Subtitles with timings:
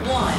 [0.00, 0.38] one.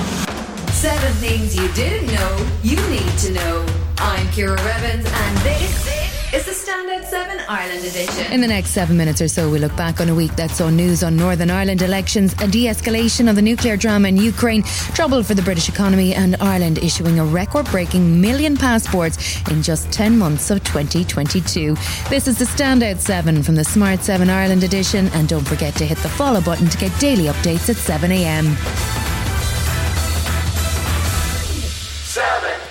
[0.72, 3.66] Seven things you didn't know you need to know.
[3.98, 8.34] I'm Ciara Revins, and this is the Standout 7 Ireland edition.
[8.34, 10.70] In the next seven minutes or so, we look back on a week that saw
[10.70, 14.64] news on Northern Ireland elections, a de escalation of the nuclear drama in Ukraine,
[14.96, 19.92] trouble for the British economy, and Ireland issuing a record breaking million passports in just
[19.92, 21.76] 10 months of 2022.
[22.10, 25.86] This is the Standout 7 from the Smart 7 Ireland edition, and don't forget to
[25.86, 29.03] hit the follow button to get daily updates at 7am.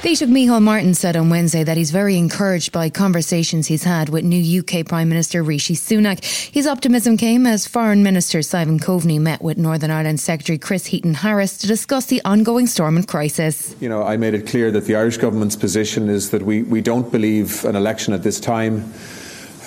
[0.02, 4.24] Taoiseach Micheál Martin said on Wednesday that he's very encouraged by conversations he's had with
[4.24, 6.24] new UK Prime Minister Rishi Sunak.
[6.52, 11.14] His optimism came as Foreign Minister Simon Coveney met with Northern Ireland Secretary Chris Heaton
[11.14, 13.76] Harris to discuss the ongoing Stormont crisis.
[13.78, 16.80] You know, I made it clear that the Irish government's position is that we, we
[16.80, 18.92] don't believe an election at this time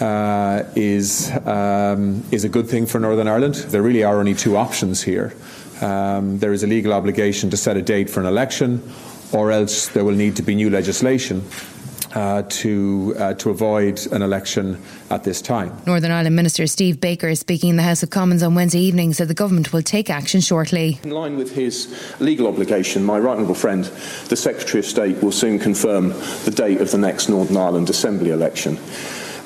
[0.01, 3.55] uh, is um, is a good thing for Northern Ireland.
[3.55, 5.33] There really are only two options here.
[5.81, 8.81] Um, there is a legal obligation to set a date for an election,
[9.35, 11.43] or else there will need to be new legislation.
[12.13, 15.69] Uh, to uh, to avoid an election at this time.
[15.85, 19.27] Northern Ireland Minister Steve Baker, speaking in the House of Commons on Wednesday evening, said
[19.27, 20.97] the government will take action shortly.
[21.03, 23.83] In line with his legal obligation, my right honourable friend,
[24.29, 26.13] the Secretary of State, will soon confirm
[26.45, 28.79] the date of the next Northern Ireland Assembly election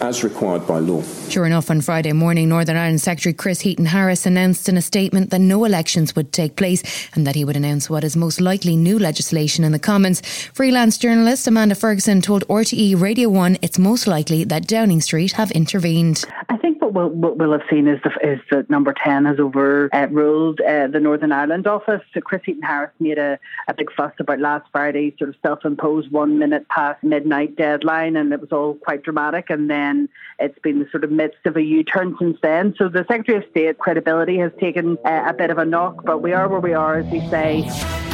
[0.02, 1.02] as required by law.
[1.30, 5.30] Sure enough, on Friday morning, Northern Ireland Secretary Chris Heaton Harris announced in a statement
[5.30, 6.82] that no elections would take place
[7.16, 10.22] and that he would announce what is most likely new legislation in the Commons.
[10.54, 15.52] Freelance journalist Amanda Ferguson told RTE Radio 1 it's most likely that Downing Street have
[15.52, 16.26] intervened.
[16.50, 19.40] I think what we'll, what we'll have seen is, the, is that Number 10 has
[19.40, 22.02] overruled uh, the Northern Ireland office.
[22.14, 25.66] So Chris Heaton Harris made a, a big fuss about last Friday's sort of self
[25.66, 29.50] imposed one minute past midnight deadline, and it was all quite dramatic.
[29.50, 30.10] And then
[30.40, 32.76] it's been the sort of midst of a U-turn since then.
[32.78, 36.22] So the Secretary of State credibility has taken uh, a bit of a knock, but
[36.22, 38.09] we are where we are, as we say.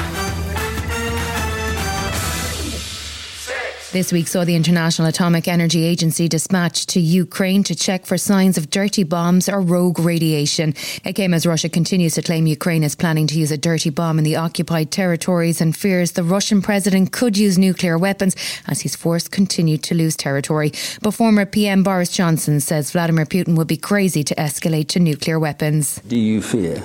[3.96, 8.58] This week saw the International Atomic Energy Agency dispatched to Ukraine to check for signs
[8.58, 10.74] of dirty bombs or rogue radiation.
[11.06, 14.18] It came as Russia continues to claim Ukraine is planning to use a dirty bomb
[14.18, 18.36] in the occupied territories and fears the Russian president could use nuclear weapons
[18.68, 20.74] as his force continued to lose territory.
[21.02, 25.40] But former PM Boris Johnson says Vladimir Putin would be crazy to escalate to nuclear
[25.40, 26.02] weapons.
[26.06, 26.84] Do you fear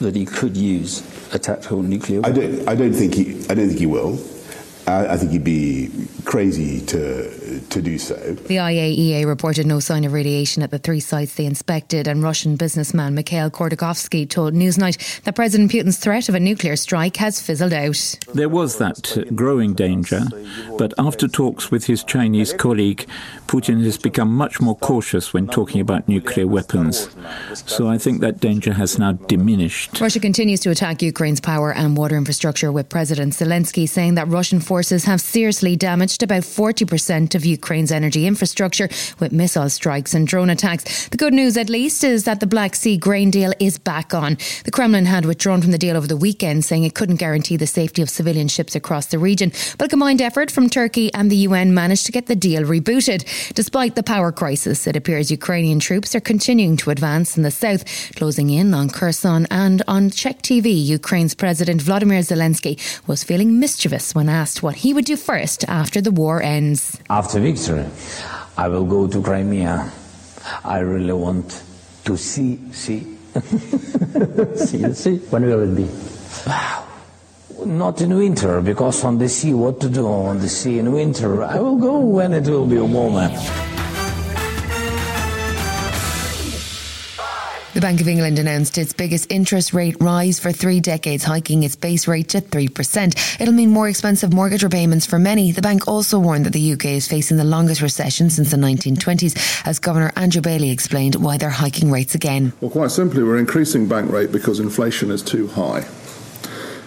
[0.00, 1.02] that he could use
[1.34, 2.34] a tactical nuclear weapon?
[2.34, 4.18] I don't, I don't think he I don't think he will.
[4.86, 5.90] I, I think he'd be
[6.24, 8.14] crazy to to do so.
[8.14, 12.56] The IAEA reported no sign of radiation at the three sites they inspected, and Russian
[12.56, 17.72] businessman Mikhail Khodorkovsky told Newsnight that President Putin's threat of a nuclear strike has fizzled
[17.72, 18.18] out.
[18.34, 20.22] There was that growing danger,
[20.78, 23.06] but after talks with his Chinese colleague,
[23.46, 27.08] Putin has become much more cautious when talking about nuclear weapons.
[27.54, 30.00] So I think that danger has now diminished.
[30.00, 34.60] Russia continues to attack Ukraine's power and water infrastructure, with President Zelensky saying that Russian
[34.70, 38.88] forces have seriously damaged about 40% of Ukraine's energy infrastructure
[39.18, 41.08] with missile strikes and drone attacks.
[41.08, 44.38] The good news, at least, is that the Black Sea grain deal is back on.
[44.64, 47.66] The Kremlin had withdrawn from the deal over the weekend, saying it couldn't guarantee the
[47.66, 49.50] safety of civilian ships across the region.
[49.76, 53.52] But a combined effort from Turkey and the UN managed to get the deal rebooted.
[53.54, 57.82] Despite the power crisis, it appears Ukrainian troops are continuing to advance in the south,
[58.14, 60.68] closing in on Kherson and on Czech TV.
[60.98, 66.00] Ukraine's President Vladimir Zelensky was feeling mischievous when asked what he would do first after
[66.00, 66.98] the war ends.
[67.08, 67.86] After victory,
[68.56, 69.90] I will go to Crimea.
[70.64, 71.62] I really want
[72.04, 73.16] to see, see,
[74.56, 75.16] see, see.
[75.30, 75.88] When will it be?
[76.46, 76.86] Wow.
[77.64, 81.44] Not in winter, because on the sea, what to do on the sea in winter?
[81.44, 83.28] I will go when it will be warmer.
[87.80, 91.76] The Bank of England announced its biggest interest rate rise for three decades, hiking its
[91.76, 93.40] base rate to 3%.
[93.40, 95.50] It'll mean more expensive mortgage repayments for many.
[95.50, 99.66] The bank also warned that the UK is facing the longest recession since the 1920s,
[99.66, 102.52] as Governor Andrew Bailey explained why they're hiking rates again.
[102.60, 105.86] Well, quite simply, we're increasing bank rate because inflation is too high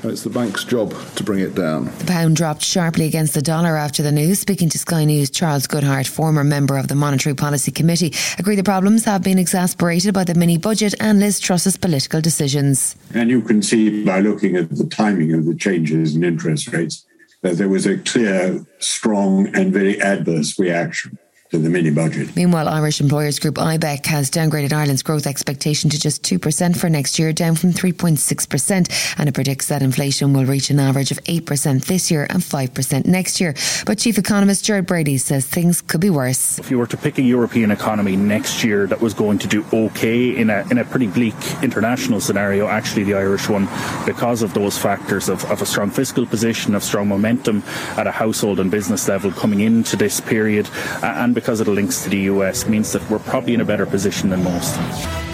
[0.04, 1.86] and it's the bank's job to bring it down.
[2.00, 4.40] The pound dropped sharply against the dollar after the news.
[4.40, 8.64] Speaking to Sky News, Charles Goodhart, former member of the Monetary Policy Committee, agreed the
[8.64, 12.96] problems have been exacerbated by the mini budget and Liz Truss's political decisions.
[13.14, 17.06] And you can see by looking at the timing of the changes in interest rates
[17.42, 21.18] that there was a clear, strong, and very adverse reaction
[21.54, 22.36] to the mini budget.
[22.36, 27.20] Meanwhile, Irish employers group IBEC has downgraded Ireland's growth expectation to just 2% for next
[27.20, 31.86] year, down from 3.6%, and it predicts that inflation will reach an average of 8%
[31.86, 33.54] this year and 5% next year.
[33.86, 36.58] But Chief Economist Gerard Brady says things could be worse.
[36.58, 39.64] If you were to pick a European economy next year that was going to do
[39.72, 43.68] okay in a, in a pretty bleak international scenario, actually the Irish one,
[44.08, 47.62] because of those factors of, of a strong fiscal position, of strong momentum
[47.96, 50.68] at a household and business level coming into this period,
[51.04, 53.86] and because of the links to the US, means that we're probably in a better
[53.86, 55.33] position than most.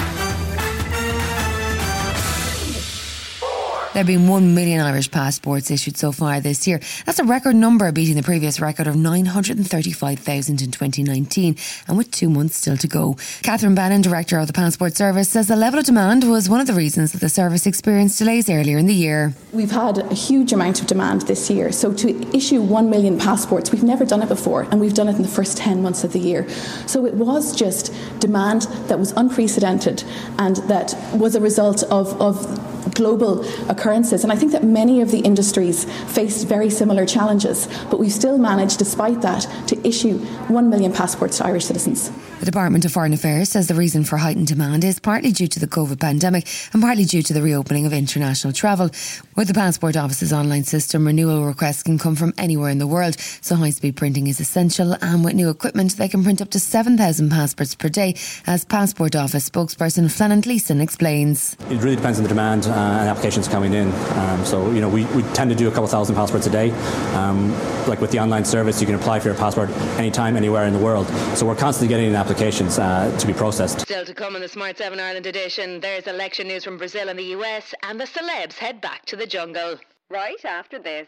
[3.99, 6.79] There have been 1 million Irish passports issued so far this year.
[7.05, 12.29] That's a record number, beating the previous record of 935,000 in 2019, and with two
[12.29, 13.17] months still to go.
[13.43, 16.67] Catherine Bannon, Director of the Passport Service, says the level of demand was one of
[16.67, 19.33] the reasons that the service experienced delays earlier in the year.
[19.51, 23.69] We've had a huge amount of demand this year, so to issue 1 million passports,
[23.73, 26.13] we've never done it before, and we've done it in the first 10 months of
[26.13, 26.47] the year.
[26.87, 30.05] So it was just demand that was unprecedented
[30.37, 34.23] and that was a result of, of global occurrences.
[34.23, 38.37] And I think that many of the industries faced very similar challenges, but we've still
[38.37, 42.11] managed, despite that, to issue 1 million passports to Irish citizens.
[42.39, 45.59] The Department of Foreign Affairs says the reason for heightened demand is partly due to
[45.59, 48.89] the COVID pandemic and partly due to the reopening of international travel.
[49.35, 53.19] With the Passport Office's online system, renewal requests can come from anywhere in the world,
[53.19, 54.95] so high speed printing is essential.
[55.01, 58.15] And with new equipment, they can print up to 7,000 passports per day,
[58.47, 61.57] as Passport Office spokesperson Flannan Gleeson explains.
[61.69, 63.91] It really depends on the demand uh, and applications coming in.
[64.17, 66.71] Um, so, you know, we, we tend to do a couple thousand passports a day.
[67.13, 67.51] Um,
[67.87, 70.79] like with the online service, you can apply for your passport anytime, anywhere in the
[70.79, 71.07] world.
[71.35, 73.81] So we're constantly getting applications uh, to be processed.
[73.81, 77.19] Still to come in the Smart 7 Ireland edition, there's election news from Brazil and
[77.19, 79.77] the US, and the celebs head back to the jungle.
[80.09, 81.07] Right after this.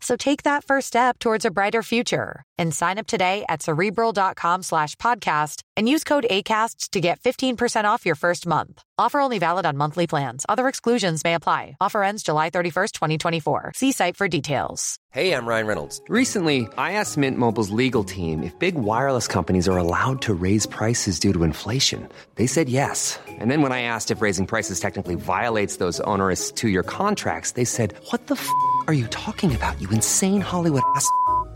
[0.00, 4.62] So take that first step towards a brighter future and sign up today at cerebral.com
[4.62, 8.82] slash podcast and use code ACasts to get 15% off your first month.
[8.98, 10.44] Offer only valid on monthly plans.
[10.48, 11.76] Other exclusions may apply.
[11.80, 13.72] Offer ends July 31st, 2024.
[13.76, 14.98] See site for details.
[15.10, 16.02] Hey, I'm Ryan Reynolds.
[16.08, 20.66] Recently, I asked Mint Mobile's legal team if big wireless companies are allowed to raise
[20.66, 22.08] prices due to inflation.
[22.34, 23.18] They said yes.
[23.28, 27.52] And then when I asked if raising prices technically violates those onerous two year contracts,
[27.52, 28.48] they said, What the f
[28.88, 31.08] are you talking about, you insane Hollywood ass?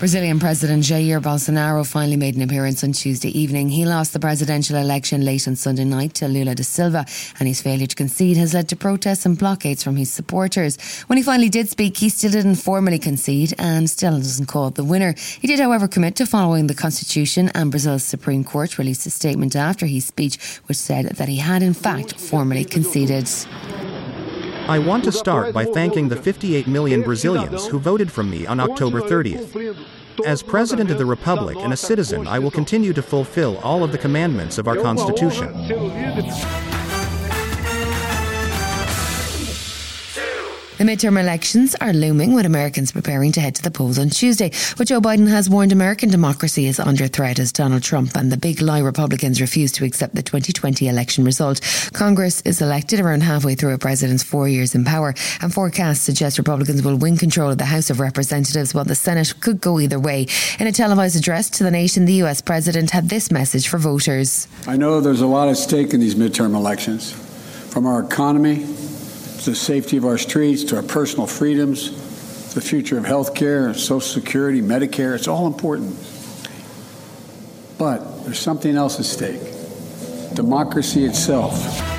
[0.00, 3.68] Brazilian President Jair Bolsonaro finally made an appearance on Tuesday evening.
[3.68, 7.04] He lost the presidential election late on Sunday night to Lula da Silva,
[7.38, 10.78] and his failure to concede has led to protests and blockades from his supporters.
[11.02, 14.76] When he finally did speak, he still didn't formally concede and still doesn't call it
[14.76, 15.14] the winner.
[15.18, 19.54] He did, however, commit to following the Constitution, and Brazil's Supreme Court released a statement
[19.54, 23.28] after his speech which said that he had, in fact, formally conceded.
[24.68, 28.60] I want to start by thanking the 58 million Brazilians who voted for me on
[28.60, 29.76] October 30th.
[30.24, 33.92] As President of the Republic and a citizen, I will continue to fulfill all of
[33.92, 35.48] the commandments of our Constitution.
[40.80, 44.50] The midterm elections are looming with Americans preparing to head to the polls on Tuesday.
[44.78, 48.38] But Joe Biden has warned American democracy is under threat as Donald Trump and the
[48.38, 51.60] big lie Republicans refuse to accept the 2020 election result.
[51.92, 56.38] Congress is elected around halfway through a president's four years in power, and forecasts suggest
[56.38, 60.00] Republicans will win control of the House of Representatives while the Senate could go either
[60.00, 60.26] way.
[60.58, 64.48] In a televised address to the nation, the US president had this message for voters.
[64.66, 67.12] I know there's a lot at stake in these midterm elections,
[67.68, 68.64] from our economy
[69.44, 74.60] the safety of our streets, to our personal freedoms, the future of healthcare, Social Security,
[74.60, 75.14] Medicare.
[75.14, 75.96] It's all important.
[77.78, 79.40] But there's something else at stake
[80.34, 81.89] democracy itself.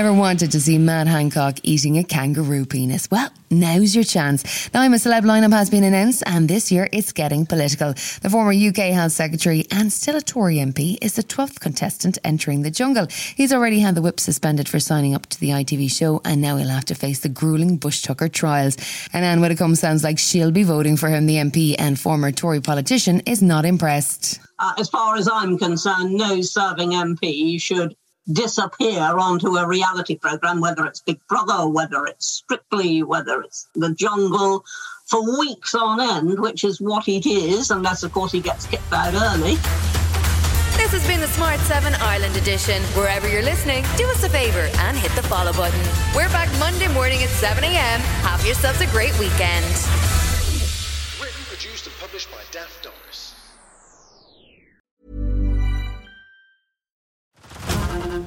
[0.00, 3.10] Ever wanted to see Matt Hancock eating a kangaroo penis?
[3.10, 4.70] Well, now's your chance.
[4.70, 7.92] The I'm a Celeb lineup has been announced, and this year it's getting political.
[7.92, 12.62] The former UK Health Secretary and still a Tory MP is the 12th contestant entering
[12.62, 13.08] the jungle.
[13.36, 16.56] He's already had the whip suspended for signing up to the ITV show, and now
[16.56, 18.78] he'll have to face the grueling Bush Tucker trials.
[19.12, 21.26] And Anne Widdecombe sounds like she'll be voting for him.
[21.26, 24.40] The MP and former Tory politician is not impressed.
[24.60, 27.94] Uh, as far as I'm concerned, no serving MP should
[28.32, 33.94] disappear onto a reality program, whether it's Big Brother, whether it's Strictly, whether it's The
[33.94, 34.64] Jungle,
[35.06, 38.92] for weeks on end, which is what it is, unless, of course, he gets kicked
[38.92, 39.56] out early.
[40.76, 42.82] This has been the Smart 7 Ireland edition.
[42.94, 45.80] Wherever you're listening, do us a favour and hit the follow button.
[46.14, 48.00] We're back Monday morning at 7 a.m.
[48.24, 49.66] Have yourselves a great weekend.
[51.20, 52.79] Written, produced, and published by Daft